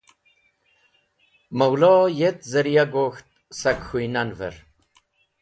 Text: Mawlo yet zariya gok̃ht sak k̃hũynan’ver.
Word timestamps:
Mawlo 1.57 1.93
yet 2.19 2.39
zariya 2.51 2.85
gok̃ht 2.93 3.27
sak 3.59 3.79
k̃hũynan’ver. 3.87 4.55